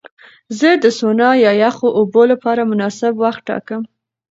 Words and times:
زه 0.59 0.69
د 0.83 0.85
سونا 0.99 1.29
یا 1.45 1.51
یخو 1.63 1.87
اوبو 1.99 2.21
لپاره 2.31 2.69
مناسب 2.71 3.13
وخت 3.23 3.41
ټاکم. 3.49 3.81